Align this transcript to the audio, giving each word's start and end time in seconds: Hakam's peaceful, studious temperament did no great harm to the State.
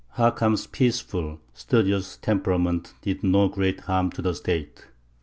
Hakam's 0.17 0.65
peaceful, 0.65 1.39
studious 1.53 2.17
temperament 2.17 2.95
did 3.03 3.23
no 3.23 3.47
great 3.47 3.81
harm 3.81 4.09
to 4.13 4.23
the 4.23 4.33
State. 4.33 4.87